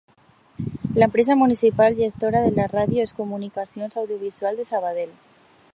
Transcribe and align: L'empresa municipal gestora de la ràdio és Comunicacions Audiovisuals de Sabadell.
L'empresa 1.03 1.35
municipal 1.41 1.99
gestora 1.99 2.41
de 2.47 2.55
la 2.61 2.67
ràdio 2.73 3.05
és 3.09 3.15
Comunicacions 3.21 3.99
Audiovisuals 4.05 4.63
de 4.63 4.69
Sabadell. 4.71 5.13